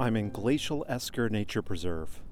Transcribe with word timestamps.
I'm 0.00 0.16
in 0.16 0.30
Glacial 0.30 0.82
Esker 0.88 1.28
Nature 1.28 1.60
Preserve. 1.60 2.22